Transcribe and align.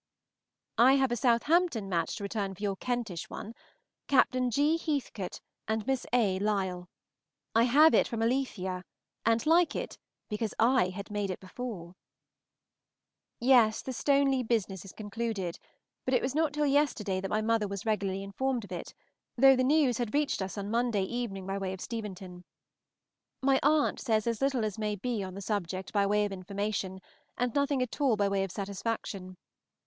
I 0.79 0.93
have 0.95 1.11
a 1.11 1.15
Southampton 1.15 1.87
match 1.87 2.15
to 2.15 2.23
return 2.23 2.55
for 2.55 2.63
your 2.63 2.75
Kentish 2.75 3.29
one, 3.29 3.53
Captain 4.07 4.49
G. 4.49 4.75
Heathcote 4.79 5.41
and 5.67 5.85
Miss 5.85 6.07
A. 6.11 6.39
Lyell. 6.39 6.87
I 7.53 7.65
have 7.65 7.93
it 7.93 8.07
from 8.07 8.23
Alethea, 8.23 8.83
and 9.27 9.45
like 9.45 9.75
it, 9.75 9.99
because 10.27 10.55
I 10.57 10.89
had 10.89 11.11
made 11.11 11.29
it 11.29 11.39
before. 11.39 11.93
Yes, 13.39 13.83
the 13.83 13.93
Stoneleigh 13.93 14.41
business 14.45 14.83
is 14.83 14.91
concluded, 14.91 15.59
but 16.05 16.15
it 16.15 16.21
was 16.23 16.33
not 16.33 16.51
till 16.51 16.65
yesterday 16.65 17.21
that 17.21 17.29
my 17.29 17.43
mother 17.43 17.67
was 17.67 17.85
regularly 17.85 18.23
informed 18.23 18.63
of 18.63 18.71
it, 18.71 18.95
though 19.37 19.55
the 19.55 19.63
news 19.63 19.99
had 19.99 20.15
reached 20.15 20.41
us 20.41 20.57
on 20.57 20.71
Monday 20.71 21.03
evening 21.03 21.45
by 21.45 21.59
way 21.59 21.73
of 21.73 21.79
Steventon. 21.79 22.43
My 23.43 23.59
aunt 23.61 23.99
says 23.99 24.25
as 24.25 24.41
little 24.41 24.65
as 24.65 24.79
may 24.79 24.95
be 24.95 25.21
on 25.21 25.35
the 25.35 25.41
subject 25.41 25.93
by 25.93 26.07
way 26.07 26.25
of 26.25 26.31
information, 26.31 27.01
and 27.37 27.53
nothing 27.53 27.83
at 27.83 28.01
all 28.01 28.15
by 28.15 28.27
way 28.27 28.43
of 28.43 28.51
satisfaction. 28.51 29.37